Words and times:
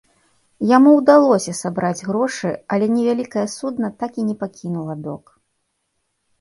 Яму 0.69 0.93
ўдалося 0.99 1.53
сабраць 1.57 2.05
грошы, 2.09 2.55
але 2.75 2.85
невялікае 2.95 3.47
судна 3.57 3.87
так 4.03 4.11
і 4.25 4.29
не 4.33 4.37
пакінула 4.43 4.99
док. 5.07 5.25